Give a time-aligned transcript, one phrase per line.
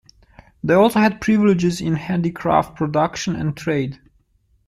[0.63, 3.99] They also had privileges in handicraft production and trade.